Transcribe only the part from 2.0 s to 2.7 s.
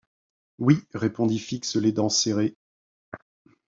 serrées.